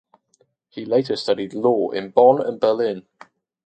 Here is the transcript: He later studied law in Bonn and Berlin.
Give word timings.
He 0.69 0.83
later 0.83 1.15
studied 1.15 1.53
law 1.53 1.91
in 1.91 2.09
Bonn 2.09 2.41
and 2.41 2.59
Berlin. 2.59 3.05